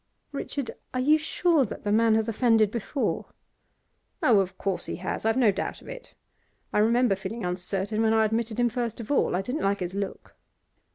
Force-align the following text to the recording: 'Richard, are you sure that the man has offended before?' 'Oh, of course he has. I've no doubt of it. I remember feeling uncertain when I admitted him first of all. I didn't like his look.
'Richard, 0.31 0.71
are 0.95 0.99
you 0.99 1.19
sure 1.19 1.63
that 1.63 1.83
the 1.83 1.91
man 1.91 2.15
has 2.15 2.27
offended 2.27 2.71
before?' 2.71 3.27
'Oh, 4.23 4.39
of 4.39 4.57
course 4.57 4.87
he 4.87 4.95
has. 4.95 5.25
I've 5.25 5.37
no 5.37 5.51
doubt 5.51 5.79
of 5.83 5.87
it. 5.87 6.15
I 6.73 6.79
remember 6.79 7.13
feeling 7.15 7.45
uncertain 7.45 8.01
when 8.01 8.11
I 8.11 8.25
admitted 8.25 8.59
him 8.59 8.69
first 8.69 8.99
of 8.99 9.11
all. 9.11 9.35
I 9.35 9.43
didn't 9.43 9.61
like 9.61 9.77
his 9.77 9.93
look. 9.93 10.35